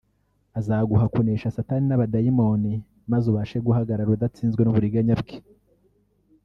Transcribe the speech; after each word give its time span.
azaguha 0.59 1.05
kunesha 1.13 1.53
Satani 1.55 1.85
n’abadayimoni 1.87 2.73
maze 3.11 3.25
ubashe 3.31 3.57
guhagarara 3.65 4.09
udatsinzwe 4.15 4.61
n’uburiganya 4.63 5.13
bwe 5.21 5.35